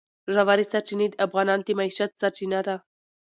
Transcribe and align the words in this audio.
ژورې 0.33 0.65
سرچینې 0.71 1.07
د 1.09 1.13
افغانانو 1.25 1.65
د 1.67 1.69
معیشت 1.79 2.11
سرچینه 2.21 2.59
ده. 2.67 2.75